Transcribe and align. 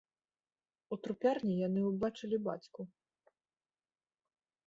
У 0.95 0.97
трупярні 1.07 1.55
яны 1.67 1.81
ўбачылі 1.91 2.37
бацьку. 2.47 2.81